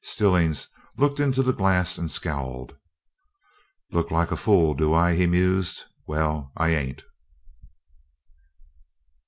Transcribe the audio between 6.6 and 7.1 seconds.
ain't!"